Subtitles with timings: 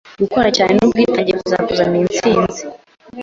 [0.21, 2.61] Gukora cyane nubwitange bizakuzanira intsinzi.